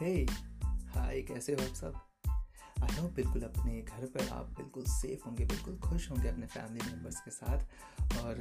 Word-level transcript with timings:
हे 0.00 0.12
हाय 0.90 1.20
कैसे 1.22 1.52
हो 1.52 1.62
आप 1.62 1.74
सब? 1.74 1.94
आई 2.82 2.96
होप 2.96 3.10
बिल्कुल 3.14 3.42
अपने 3.42 3.80
घर 3.80 4.04
पर 4.06 4.28
आप 4.28 4.46
बिल्कुल 4.58 4.84
सेफ़ 4.84 5.24
होंगे, 5.26 5.44
बिल्कुल 5.44 5.76
खुश 5.78 6.10
होंगे 6.10 6.28
अपने 6.28 6.46
फैमिली 6.46 6.90
मेंबर्स 6.90 7.20
के 7.20 7.30
साथ। 7.30 8.18
और 8.18 8.38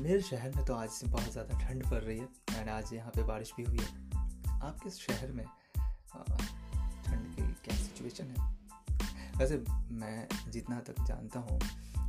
मेरे 0.00 0.20
शहर 0.22 0.54
में 0.56 0.64
तो 0.64 0.74
आज 0.74 1.00
बहुत 1.06 1.32
ज़्यादा 1.32 1.58
ठंड 1.60 1.90
पड़ 1.90 2.00
रही 2.00 2.18
है 2.18 2.28
एंड 2.50 2.68
आज 2.68 2.92
यहाँ 2.92 3.10
पे 3.10 3.22
बारिश 3.22 3.52
भी 3.56 3.64
हुई 3.64 3.78
है। 3.78 4.60
आपके 4.60 4.90
शहर 4.90 5.32
में 5.32 5.44
ठंड 5.74 7.34
की 7.34 7.52
क्या 7.64 7.76
सिचुएशन 7.76 8.30
है? 8.30 8.54
वैसे 9.38 9.62
मैं 9.94 10.28
जितना 10.50 10.80
तक 10.80 11.04
जानता 11.04 11.40
हूँ 11.40 11.58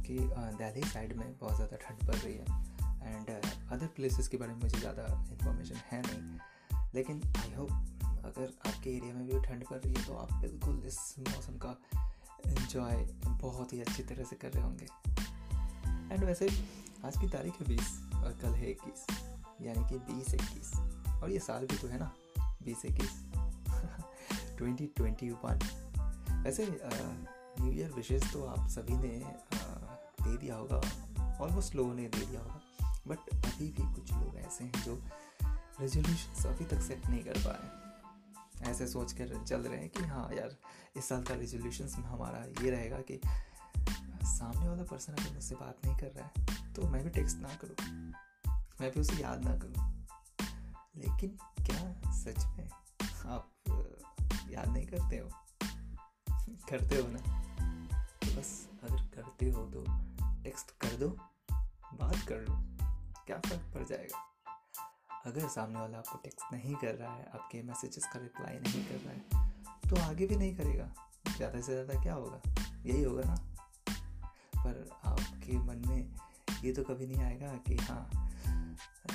कि 0.06 0.20
दिल्ली 0.58 0.88
साइड 0.90 1.18
में 1.18 1.28
बहुत 1.40 1.56
ज़्यादा 1.56 1.78
ठंड 1.78 2.08
पड़ 2.08 2.16
रही 2.16 2.34
है 2.34 2.46
एंड 3.08 3.30
अदर 3.30 3.88
प्लेसेस 3.88 4.28
के 4.28 4.38
बारे 4.38 4.54
में 4.54 4.62
मुझे 4.62 4.80
ज़्यादा 4.80 5.12
इन्फॉर्मेशन 5.32 5.86
है 5.92 6.02
नहीं। 6.02 6.40
लेकिन 6.96 7.22
आई 7.38 7.54
होप 7.54 7.97
अगर 8.28 8.54
आपके 8.68 8.90
एरिया 8.90 9.14
में 9.14 9.28
भी 9.28 9.48
ठंड 9.48 9.66
पड़ 9.68 9.78
रही 9.78 9.94
है 9.94 10.06
तो 10.06 10.14
आप 10.14 10.34
बिल्कुल 10.34 10.84
इस 10.86 11.16
मौसम 11.20 11.58
का 11.58 11.82
इन्जॉय 12.46 12.96
बहुत 13.28 13.74
ही 13.74 13.82
अच्छी 13.82 14.04
तरह 14.04 14.24
से 14.24 14.36
कर 14.36 14.52
रहे 14.52 14.64
होंगे। 14.64 14.86
एंड 16.16 16.24
वैसे 16.24 16.66
आज 17.06 17.18
की 17.18 17.30
तारीख 17.30 17.54
है 17.54 17.68
बीस 17.68 18.02
और 18.14 18.40
कल 18.42 18.50
है 18.50 18.72
इक्कीस, 18.72 19.06
यानी 19.62 19.90
कि 19.90 19.98
बीस 19.98 20.34
इक्कीस। 20.34 20.76
और 21.08 21.32
ये 21.32 21.40
साल 21.40 21.66
भी 21.66 21.78
तो 21.78 21.88
है 21.88 22.00
ना, 22.00 22.12
बीस 22.40 22.86
इक्कीस। 22.86 23.26
Twenty 24.58 24.86
twenty 24.86 25.30
one. 25.30 25.60
वैसे 26.46 26.80
न्यू 27.62 27.72
ईयर 27.72 27.92
विशेष 27.92 28.34
तो 28.34 28.46
आप 28.46 28.70
सभी 28.70 28.94
ने 28.94 29.24
दे 30.24 30.38
दिया 30.38 30.56
होगा। 30.56 30.78
ऑलमोस्ट 31.42 31.76
लोगों 31.76 31.94
ने 31.94 32.08
दे 32.08 32.26
दिया 32.26 32.42
होगा। 32.42 32.62
बट 33.08 33.18
अभी 33.18 33.68
भी 33.68 33.96
कुछ 33.96 34.14
लोग 34.14 34.36
ऐसे 34.36 34.64
हैं 34.64 34.84
जो 34.86 35.04
रेजोल्यूशन 35.82 36.50
अभी 36.50 36.66
तक 36.66 36.82
सेट 36.82 37.08
नहीं 37.08 37.24
कर 37.24 37.34
पाए। 37.34 37.87
ऐसे 38.62 38.88
सोच 38.88 39.14
कर 39.14 39.44
चल 39.44 39.62
रहे 39.62 39.80
हैं 39.80 39.90
कि 39.90 40.04
हाँ 40.04 40.30
यार, 40.34 40.58
इस 40.98 41.10
साल 41.10 41.24
का 41.24 41.34
रेजोल्यूशन 41.34 42.04
हमारा 42.04 42.64
ये 42.64 42.70
रहेगा 42.70 42.98
कि 42.98 43.22
सामने 44.24 44.70
वाला 44.70 44.84
पर्सन 44.84 45.14
अगर 45.14 45.34
मुझसे 45.34 45.56
बात 45.56 45.78
नहीं 45.86 45.98
कर 45.98 46.08
रहा 46.08 46.32
है 46.38 46.74
तो 46.74 46.90
मैं 46.90 47.04
भी 47.04 47.10
टेक्स्ट 47.10 47.38
ना 47.38 47.50
करूँ। 47.50 48.12
मैं 48.82 48.92
भी 48.92 49.00
उसे 49.00 49.24
याद 49.24 49.46
ना 49.46 49.58
करूँ। 49.58 50.08
लेकिन 50.96 51.30
क्या 51.66 52.12
सच 52.12 52.46
में 52.46 52.70
आप 53.26 53.52
याद 54.50 54.68
नहीं 54.68 54.88
करते 54.88 55.18
हो? 55.18 55.30
करते 56.70 56.96
हो 56.96 57.08
ना? 57.08 57.42
तो 58.00 58.40
बस 58.40 58.70
अगर 58.84 59.02
करते 59.16 59.52
हो 59.52 59.66
तो 59.66 59.86
टेक्स्ट 60.44 60.72
कर 60.72 60.96
दो, 60.96 61.10
बात 61.94 62.28
कर 62.28 62.38
लो। 62.38 62.56
क्या 63.26 63.38
फ़र्क 63.38 63.74
पड़ 63.74 63.84
जाएगा? 63.84 64.37
अगर 65.28 65.48
सामने 65.50 65.80
वाला 65.80 65.98
आपको 65.98 66.18
टेक्स्ट 66.24 66.54
नहीं 66.54 66.76
कर 66.76 66.96
रहा 66.96 67.14
है, 67.14 67.26
आपके 67.34 67.62
मैसेजेस 67.64 68.06
का 68.14 68.20
रिप्लाई 68.20 68.60
नहीं 68.60 68.84
कर 68.86 69.06
रहा 69.06 69.14
है 69.14 69.46
तो 69.90 70.02
आगे 70.02 70.28
भी 70.28 70.36
नहीं 70.36 70.56
करेगा। 70.56 70.88
ज़्यादा 71.28 71.62
से 71.62 71.74
ज़्यादा 71.74 72.02
क्या 72.04 72.14
होगा? 72.14 72.42
यही 72.86 73.04
होगा 73.04 73.24
ना। 73.24 73.36
पर 74.58 74.90
आपके 75.06 75.58
मन 75.60 75.84
में 75.88 76.64
ये 76.64 76.72
तो 76.74 76.84
कभी 76.84 77.08
नहीं 77.08 77.24
आएगा 77.24 77.54
कि 77.68 77.76
हाँ 77.78 78.10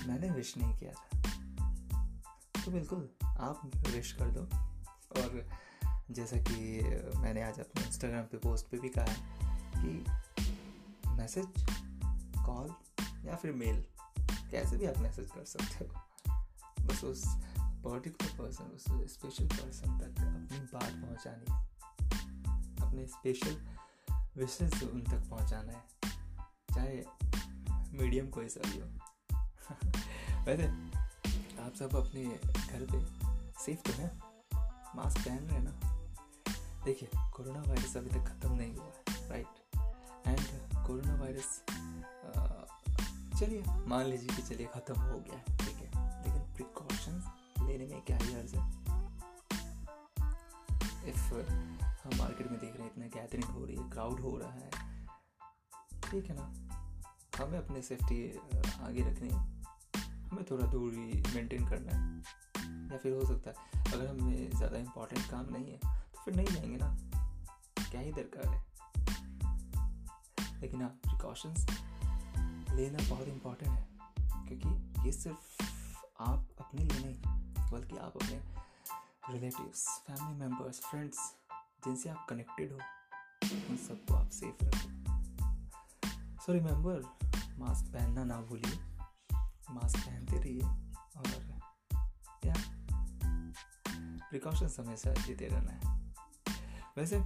मैंने 0.06 0.30
विश 0.30 0.56
नहीं 0.56 0.74
किया 0.77 0.92
था। 0.92 1.20
तो 2.64 2.70
बिल्कुल, 2.70 3.08
आप 3.24 3.70
विश 3.88 4.12
कर 4.12 4.30
दो। 4.30 4.42
और 5.12 5.44
जैसा 6.10 6.36
कि 6.38 6.80
मैंने 7.18 7.42
आज 7.42 7.60
अपने 7.60 7.84
इंस्टाग्राम 7.86 8.24
पे 8.24 8.38
पोस्ट 8.38 8.66
पे 8.66 8.78
भी 8.78 8.88
कहा 8.88 9.05
है 9.05 9.16
कि 9.77 11.10
मैसेज 11.10 11.64
कॉल 12.38 12.74
या 13.27 13.36
फिर 13.36 13.52
मेल 13.55 13.84
कैसे 14.53 14.77
भी 14.77 14.86
आप 14.86 14.98
मैसेज 14.98 15.31
कर 15.31 15.45
सकते 15.45 15.84
हो। 15.84 16.00
बस 16.86 17.05
उस 17.05 17.25
पर्टिकुलर 17.61 18.31
पर्सन 18.31 18.64
उस 18.64 18.84
स्पेशल 19.13 19.46
पर्सन 19.46 19.98
तक 19.98 20.20
अपनी 20.20 20.58
बात 20.58 20.92
पहुंचानी 20.92 21.52
है। 21.52 21.68
अपने 22.86 23.07
स्पेशल 23.07 23.67
विशेष 24.36 24.83
उन 24.83 25.02
तक 25.02 25.30
पहुंचाना 25.30 25.73
है। 25.73 25.85
चाहे 26.74 27.05
मीडियम 27.98 28.29
कोई 28.29 28.48
सा 28.48 28.70
भी 28.70 28.80
हो। 28.80 28.86
वैसे, 30.45 30.69
आप 31.63 31.74
सब 31.79 31.96
अपने 31.96 32.24
घर 32.70 32.86
पे 32.92 33.01
सेफ़ 33.64 33.80
तो 33.80 33.92
हैं? 33.92 34.20
मास्क 34.96 35.19
पहन 35.19 35.39
रहे 35.39 35.58
हैं 35.58 35.64
ना? 35.64 36.02
देखिए, 36.84 37.08
कोरोना 37.17 37.61
वायरस 37.61 37.96
अभी 37.96 38.11
तक 38.11 38.24
ख़त्म 38.24 38.52
नहीं 38.52 38.77
हुआ 38.77 38.84
है 38.84 39.29
राइट 39.29 39.46
एंड 40.27 40.40
कोरोना 40.86 41.14
वायरस 41.14 41.64
चलिए, 43.42 43.63
मान 43.89 44.05
लीजिए 44.07 44.29
कि 44.29 44.42
चलिए 44.42 44.67
ख़त्म 44.67 44.95
हो 44.95 45.19
गया 45.19 45.36
है 45.36 45.57
ठीक 45.58 45.77
है? 45.77 46.25
लेकिन 46.25 46.42
प्रिकॉशंस 46.55 47.25
लेने 47.61 47.86
में 47.86 48.03
क्या 48.03 48.17
ही 48.17 48.35
अर्ज़ 48.35 48.55
है? 48.57 48.67
इफ़ 51.08 51.33
हम 52.02 52.17
मार्केट 52.19 52.51
में 52.51 52.61
देख 52.61 52.77
रहे 52.77 52.83
हैं 52.83 52.92
इतना 52.92 53.07
गैदरिंग 53.14 53.45
हो 53.45 53.64
रही 53.64 53.77
है 53.77 53.89
क्राउड 53.91 54.20
हो 54.20 54.36
रहा 54.39 54.52
है, 54.52 54.70
ठीक 56.02 56.31
है 56.31 56.36
ना? 56.36 56.47
हमें 57.39 57.58
अपने 57.58 57.83
सेफ्टी 57.83 58.23
आगे 58.83 59.11
रखनी 59.11 59.29
है। 59.29 59.41
हमें 60.29 60.45
थोड़ा 60.51 60.67
दूरी 60.67 61.23
मेंटेन 61.35 61.69
करना 61.69 61.92
है, 61.92 62.19
या 62.92 62.98
फिर 62.98 63.13
हो 63.13 63.27
सकता 63.27 63.51
है, 63.51 63.92
अगर 63.92 64.07
हमें 64.07 64.51
ज़्यादा 64.51 64.79
इम्पोर्टेंट 64.79 65.31
काम 65.31 65.52
नहीं 65.52 65.73
है 65.73 65.79
तो 65.79 66.23
फिर 66.25 66.35
नहीं 66.35 66.47
जाएँगे 66.47 66.77
ना? 66.77 66.97
क्या 67.91 68.01
ही 68.01 68.13
दरकार 68.13 68.47
है? 68.47 68.61
लेकिन 70.61 70.83
हाँ 70.83 70.91
प्रिकॉशंस 71.05 71.67
लेना 72.72 73.08
बहुत 73.08 73.28
इंपॉर्टेंट 73.28 73.70
है, 73.70 73.88
क्योंकि 74.48 75.02
ये 75.06 75.12
सिर्फ़ 75.12 75.62
आप 76.20 76.48
अपने 76.60 76.84
लिए 76.84 77.05
नहीं, 77.05 77.20
बल्कि 77.70 77.96
आप 77.96 78.16
अपने 78.16 78.40
रिलेटिव्स 79.30 79.86
फैमिली 80.06 80.38
मेंबर्स 80.38 80.80
फ्रेंड्स 80.80 81.18
जिनसे 81.84 82.08
आप 82.08 82.27
कनेक्टेड 82.28 82.72
हो, 82.72 82.78
उन 83.70 83.77
सबको 83.77 84.14
आप 84.14 84.30
सेफ़ 84.30 84.64
रखो। 84.64 84.88
सो 86.42 86.52
रिमेंबर 86.52 87.02
मास्क 87.58 87.92
पहनना 87.92 88.24
ना 88.24 88.40
भूलिए। 88.40 88.78
मास्क 89.70 89.98
पहनते 89.98 90.39
रहिए 90.39 90.62
और 91.16 91.60
या 92.46 92.54
प्रिकॉशंस 94.30 94.77
हमेशा 94.80 95.10
लेते 95.10 95.46
रहना 95.46 95.72
है। 95.72 96.14
वैसे 96.96 97.20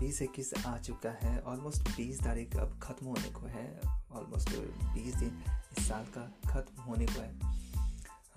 बीस 0.00 0.20
इक्कीस 0.22 0.52
आ 0.66 0.76
चुका 0.78 1.10
है 1.22 1.40
ऑलमोस्ट 1.42 1.88
बीस 1.88 2.20
तारीख 2.20 2.56
अब 2.56 2.78
ख़त्म 2.82 3.06
होने 3.06 3.30
को 3.30 3.46
है 3.46 3.66
ऑलमोस्ट 4.12 4.50
बीस 4.94 5.14
दिन 5.14 5.42
इस 5.78 5.88
साल 5.88 6.04
का 6.16 6.22
ख़त्म 6.46 6.82
होने 6.82 7.06
को 7.06 7.20
है। 7.20 7.32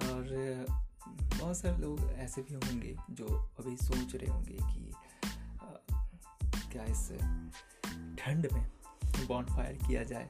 और, 0.03 0.65
बहुत 1.09 1.57
सारे 1.57 1.77
लोग 1.77 1.99
ऐसे 2.13 2.41
भी 2.41 2.53
होंगे 2.55 2.95
जो 3.11 3.25
अभी 3.59 3.75
सोच 3.77 4.15
रहे 4.15 4.31
होंगे 4.31 4.57
कि 4.63 4.93
क्या 6.71 6.83
इस 6.83 7.07
ठंड 8.19 8.47
में 8.53 8.65
बॉन्ड 9.27 9.49
फायर 9.49 9.77
किया 9.87 10.03
जाए, 10.03 10.29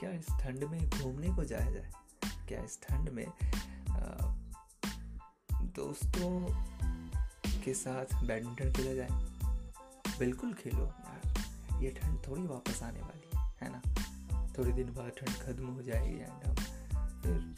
क्या 0.00 0.10
इस 0.10 0.26
ठंड 0.40 0.64
में 0.64 0.88
घूमने 0.90 1.34
को 1.36 1.44
जाया 1.44 1.70
जाए, 1.70 1.90
क्या 2.48 2.62
इस 2.62 2.78
ठंड 2.82 3.08
में 3.08 3.26
दोस्तों 5.76 6.30
के 7.64 7.74
साथ 7.74 8.22
बैडमिंटन 8.22 8.72
खेला 8.72 8.94
जाए। 8.94 9.28
बिल्कुल 10.20 10.54
खेलो 10.54 10.84
यार। 10.84 11.34
ये 11.82 11.90
ठंड 11.90 12.18
थोड़ी 12.28 12.42
वापस 12.42 12.82
आने 12.82 13.00
वाली 13.00 13.30
है 13.36 13.72
ना? 13.72 13.82
थोड़े 14.58 14.72
दिन 14.72 14.94
बाद 14.94 15.08
ठंड 15.08 15.36
खत्म 15.36 15.66
हो 15.66 15.82
जाएगी 15.82 16.18
एंड 16.18 16.30
हम 16.30 16.54
फिर 17.20 17.56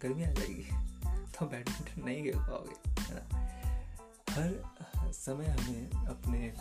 गर्मी 0.00 0.24
आ 0.24 0.30
जाएगी। 0.30 0.62
तो 1.32 1.46
बैडमिंटन 1.46 2.04
नहीं 2.04 2.22
खेल 2.22 2.36
पाओगे, 2.36 3.02
है 3.02 3.14
ना? 3.14 3.36
हर 4.30 5.12
समय 5.12 5.46
हमें 5.46 5.90
अपने 5.90 6.54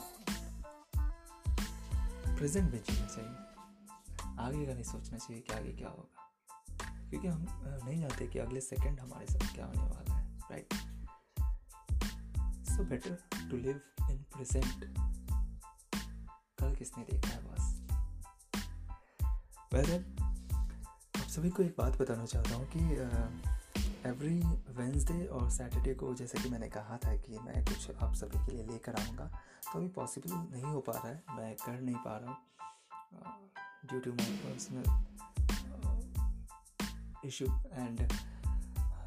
प्रेजेंट 2.36 2.72
में 2.72 2.84
जीना 2.84 3.06
चाहिए। 3.06 3.36
आगे 4.40 4.66
का 4.66 4.74
नहीं 4.74 4.84
सोचना 4.84 5.18
चाहिए 5.18 5.42
कि 5.42 5.54
आगे 5.54 5.72
क्या 5.72 5.90
होगा। 5.90 6.24
क्योंकि 7.10 7.28
हम 7.28 7.46
नहीं 7.86 8.00
जानते 8.00 8.28
कि 8.28 8.40
अगले 8.40 8.62
सेकंड 8.62 9.00
हमारे 9.00 9.26
साथ 9.26 9.56
क्या 9.56 9.66
होने 9.66 9.84
वाला 9.84 10.16
है 10.16 10.38
right 10.38 10.97
so 12.78 12.84
better 12.84 13.18
to 13.52 13.58
live 13.58 13.80
in 14.10 14.18
present 14.34 14.84
कल 16.60 16.76
किसने 16.76 17.04
देखा 17.04 17.30
है 17.30 17.40
बस? 17.44 17.64
वैसे 19.74 19.98
आप 21.20 21.28
सभी 21.28 21.50
को 21.50 21.64
एक 21.64 21.76
बात 21.78 21.98
बताना 22.02 22.26
चाहता 22.26 22.56
हूँ 22.56 22.68
कि 22.76 22.80
एवरी 24.10 24.40
वेंसडे 24.74 25.26
और 25.26 25.50
सैटरडे 25.50 25.94
को 25.94 26.14
जैसे 26.16 26.42
कि 26.44 26.50
मैंने 26.50 26.70
कहा 26.70 26.98
था 26.98 27.16
कि 27.18 27.40
मैं 27.40 27.64
कुछ 27.66 27.92
आप 27.92 28.14
सभी 28.14 28.46
के 28.46 28.52
लिए 28.52 28.66
लेकर 28.66 28.96
आऊँगा 28.96 29.26
तो 29.64 29.80
अभी 29.80 29.88
पॉसिबल 29.88 30.32
नहीं 30.34 30.64
हो 30.64 30.80
पा 30.80 30.94
रहा 30.94 31.08
है, 31.08 31.24
मैं 31.32 31.56
कर 31.56 31.82
नहीं 31.82 31.96
पा 31.96 32.18
रहा 32.18 32.30
हूँ। 32.30 32.38
Due 33.90 34.00
to 34.00 34.12
my 34.12 34.38
personal 34.44 34.84
issue 37.26 37.46
and 37.74 38.08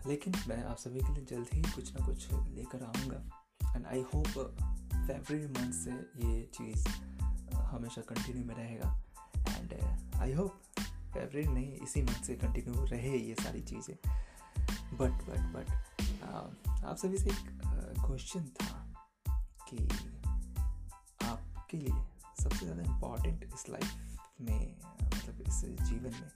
लेकिन 0.07 0.35
मैं 0.49 0.65
आप 0.65 0.77
सभी 0.77 1.01
के 1.01 1.13
लिए 1.15 1.25
जल्द 1.25 1.49
ही 1.53 1.63
कुछ 1.63 1.95
ना 1.95 2.07
कुछ 2.07 2.33
लेकर 2.33 2.83
आऊँगा। 2.85 3.40
And 3.77 3.87
I 3.87 4.01
hope 4.15 4.27
February 4.27 5.47
month 5.49 5.73
से 5.73 5.93
ये 6.27 6.43
चीज़ 6.55 6.89
हमेशा 7.55 8.03
कंटिन्यू 8.09 8.45
में 8.45 8.55
रहेगा। 8.55 8.97
एंड 9.49 9.75
आई 10.17 10.33
होप 10.33 10.61
फेबररी 10.79 11.47
नहीं, 11.47 11.73
इसी 11.77 12.03
मंथ 12.03 12.25
से 12.25 12.35
कंटिन्यू 12.37 12.85
रहे 12.85 13.17
ये 13.19 13.35
सारी 13.35 13.63
चीज़ें। 13.63 13.97
बट 14.99 15.23
बट 15.29 15.41
बट 15.55 15.71
आप 16.85 16.97
सभी 16.97 17.19
से 17.19 17.31
एक 17.31 17.49
क्वेश्चन 18.07 18.45
था 18.61 18.77
कि 19.69 19.89
आपके 21.23 21.77
लिए 21.77 21.93
सबसे 22.43 22.67
ज़्यादा 22.67 22.83
इंपॉर्टेंट 22.83 23.45
इस 23.55 23.69
लाइफ 23.71 24.19
में 24.41 24.77
मतलब 25.05 25.41
इस 25.49 25.65
जीवन 25.89 26.15
में 26.21 26.31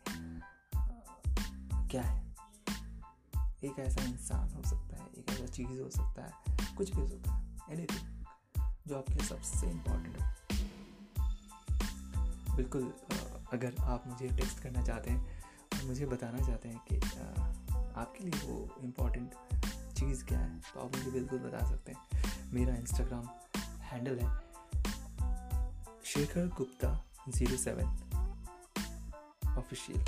क्या 1.88 2.02
है? 2.02 2.22
एक 3.64 3.78
ऐसा 3.78 4.02
इंसान 4.02 4.50
हो 4.50 4.62
सकता 4.62 4.96
है, 4.96 5.08
एक 5.18 5.30
ऐसा 5.30 5.46
चीज़ 5.46 5.80
हो 5.80 5.88
सकता 5.90 6.24
है 6.24 6.53
कुछ 6.74 6.94
भी 6.94 7.00
हो 7.00 7.08
सकता 7.08 7.32
है। 7.32 7.42
एनीथिंग 7.70 8.04
जो 8.88 8.96
आपके 8.98 9.14
लिए 9.14 9.26
सबसे 9.26 9.70
इम्पोर्टेंट 9.70 10.16
है। 10.18 10.32
बिल्कुल 12.56 12.92
अगर 13.52 13.74
आप 13.82 14.04
मुझे 14.06 14.28
टेक्स्ट 14.28 14.58
करना 14.58 14.82
चाहते 14.82 15.10
हैं 15.10 15.42
और 15.74 15.84
मुझे 15.84 16.06
बताना 16.06 16.38
चाहते 16.38 16.68
हैं 16.68 16.80
कि 16.88 16.96
आपके 17.96 18.24
लिए 18.24 18.46
वो 18.46 18.68
इम्पोर्टेंट 18.82 19.34
चीज़ 19.94 20.24
क्या 20.24 20.38
है 20.38 20.60
तो 20.60 20.80
आप 20.80 20.96
मुझे 20.96 21.10
बिल्कुल 21.10 21.38
बता 21.38 21.66
सकते 21.70 21.92
हैं। 21.92 22.52
मेरा 22.52 22.74
इंस्टाग्राम 22.74 23.28
हैंडल 23.82 24.18
है 24.18 24.30
Shekhar 26.04 26.48
Gupta 26.56 26.90
zero 27.28 27.56
seven 27.56 27.86
official 29.58 30.00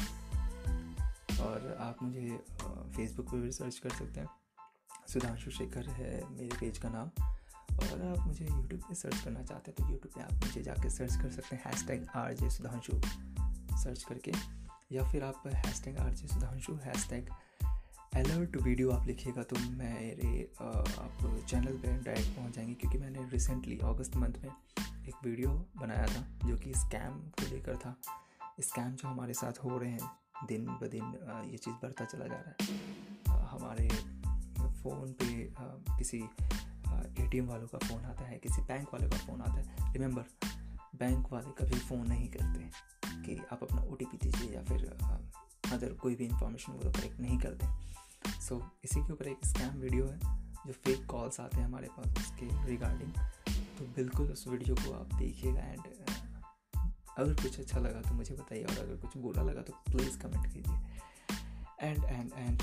और 1.40 1.76
आप 1.80 2.02
मुझे 2.02 2.44
फेसबुक 2.96 3.26
पर 3.26 3.36
भी 3.36 3.52
सर्च 3.52 3.78
कर 3.78 3.90
सकते 3.90 4.20
हैं। 4.20 4.28
सुधांशु 5.08 5.50
शेखर 5.50 5.88
है 5.90 6.10
मेरे 6.30 6.56
पेज 6.60 6.78
का 6.78 6.88
नाम। 6.88 7.10
और 7.72 7.84
अगर 7.84 8.06
आप 8.08 8.26
मुझे 8.26 8.44
यूट्यूब 8.44 8.80
पे 8.80 8.94
सर्च 8.94 9.20
करना 9.20 9.42
चाहते 9.42 9.70
हैं 9.70 9.74
तो 9.76 9.92
यूट्यूब 9.92 10.12
पे 10.14 10.20
आप 10.22 10.44
मुझे 10.44 10.62
जाके 10.62 10.90
सर्च 10.90 11.16
कर 11.22 11.30
सकते 11.30 11.56
हैं 11.56 11.62
hashtag 11.86 12.06
R 12.16 12.32
J 12.34 12.50
Sudhanshu 12.50 13.00
search 13.76 14.02
करके। 14.02 14.32
या 14.92 15.08
फिर 15.10 15.24
आप 15.24 15.42
hashtag 15.84 15.98
R 15.98 16.12
J 16.12 16.28
Sudhanshu 16.28 16.74
hashtag 17.10 17.30
alert 18.14 18.56
video 18.56 18.90
आप 18.90 19.06
लिखिएगा 19.06 19.42
तो 19.42 19.56
मेरे 19.70 20.42
आप 20.60 21.44
चैनल 21.48 21.76
पे 21.76 21.92
डायरेक्ट 21.94 22.36
पहुँच 22.36 22.54
जाएँगे। 22.54 22.74
क्योंकि 22.74 22.98
मैंने 22.98 23.28
रिसेंटली 23.30 23.78
अगस्त 23.84 24.16
मंथ 24.16 24.42
में 24.42 24.50
एक 25.08 25.14
वीडियो 25.24 25.50
बनाया 25.76 26.06
था, 26.06 26.48
जो 26.48 26.56
कि 26.56 26.72
स्कैम 26.76 27.18
को 27.30 27.50
लेकर 27.50 27.76
था। 27.76 27.96
स्कैम 28.60 28.90
जो 28.92 29.08
हमारे 29.08 29.34
साथ 29.34 29.64
हो 29.64 29.78
रहे 29.78 29.90
हैं, 29.90 30.10
दिन 30.48 30.66
ब 30.82 30.88
दिन 30.90 31.12
ये 31.50 31.56
चीज़ 31.56 31.74
बढ़ता 31.82 32.04
चला 32.04 32.26
जा 32.26 32.36
रहा 32.36 32.54
है। 32.62 33.44
हमारे 33.48 33.88
फ़ोन 34.86 35.12
पे 35.12 35.28
किसी 35.98 36.18
एटीएम 37.22 37.46
वालों 37.46 37.66
का 37.66 37.78
फ़ोन 37.78 38.04
आता 38.04 38.24
है 38.24 38.38
किसी 38.38 38.62
बैंक 38.62 38.92
वाले 38.94 39.08
का 39.08 39.16
फ़ोन 39.16 39.40
आता 39.40 39.52
है। 39.52 39.92
रिमेंबर 39.92 40.24
बैंक 40.98 41.32
वाले 41.32 41.50
कभी 41.52 41.78
फ़ोन 41.78 42.06
नहीं 42.08 42.28
करते 42.28 42.70
कि 43.22 43.40
आप 43.52 43.62
अपना 43.62 43.82
ओटीपी 43.82 44.16
दीजिए 44.16 44.54
या 44.54 44.62
फिर 44.62 44.84
अदर 45.72 45.92
कोई 45.94 46.14
भी 46.14 46.24
इंफॉर्मेशन 46.24 46.72
वो 46.72 46.90
कलेक्ट 46.90 47.20
नहीं 47.20 47.38
करते। 47.38 47.66
सो 48.40 48.56
so, 48.56 48.62
इसी 48.84 49.00
के 49.00 49.12
ऊपर 49.12 49.28
एक 49.28 49.46
स्कैम 49.46 49.78
वीडियो 49.78 50.06
है 50.06 50.18
जो 50.66 50.72
फेक 50.72 51.06
कॉल्स 51.06 51.40
आते 51.40 51.56
हैं 51.56 51.64
हमारे 51.64 51.88
पास 51.98 52.16
उसके 52.18 52.66
रिगार्डिंग 52.66 53.12
तो 53.78 53.84
बिल्कुल 53.96 54.30
उस 54.32 54.46
वीडियो 54.48 54.74
को 54.74 54.92
आप 54.92 55.14
देखिएगा 55.14 55.60
एंड 55.60 55.80
अगर 57.18 57.34
कुछ 57.34 57.58
अच्छा 57.60 57.80
लगा 57.80 58.00
तो 58.00 58.14
मुझे 58.14 58.34
बताइए 58.34 58.64
और 58.64 58.78
अगर 58.78 58.96
कुछ 58.96 59.16
बुरा 59.16 59.42
लगा 59.42 59.62
तो 59.62 59.72
प्लीज़ 59.86 60.18
कमेंट 60.18 60.46
कीजिए। 60.46 60.78
एंड 61.80 62.04
एंड 62.04 62.30
एंड 62.34 62.62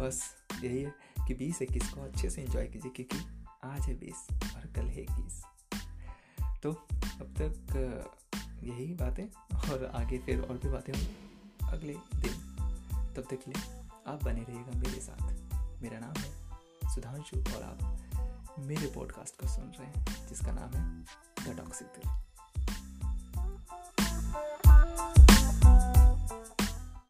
बस 0.00 0.22
यही 0.64 0.82
है। 0.82 0.94
कि 1.26 1.34
बीस 1.34 1.62
इक्कीस 1.62 1.90
को 1.90 2.00
अच्छे 2.00 2.30
से 2.30 2.42
इंजॉय 2.42 2.66
कीजिए, 2.66 2.90
क्योंकि 2.90 3.44
आज 3.64 3.80
है 3.80 3.94
बीस 3.94 4.26
और 4.56 4.66
कल 4.66 4.86
है 4.86 5.02
इक्कीस। 5.02 5.42
तो 6.62 6.72
अब 7.20 7.34
तक 7.40 8.12
यही 8.62 8.92
बातें, 8.94 9.24
और 9.56 9.84
आगे 9.94 10.18
फिर 10.18 10.40
और 10.40 10.58
भी 10.58 10.68
बातें 10.68 10.92
होंगी 10.92 11.68
अगले 11.68 11.94
दिन। 12.20 12.32
तब 13.16 13.24
तक 13.30 13.48
लिए 13.48 13.62
आप 14.06 14.24
बने 14.24 14.42
रहिएगा 14.42 14.78
मेरे 14.78 15.00
साथ। 15.00 15.82
मेरा 15.82 15.98
नाम 15.98 16.14
है 16.16 16.94
सुधांशु 16.94 17.38
और 17.56 17.62
आप 17.62 18.56
मेरे 18.58 18.86
पॉडकास्ट 18.86 19.40
को 19.40 19.48
सुन 19.48 19.72
रहे 19.78 19.88
हैं, 19.88 20.28
जिसका 20.28 20.52
नाम 20.52 20.76
है 20.76 21.02
द 21.46 21.58
टॉक्सिक 21.58 21.88
दिल 21.88 22.25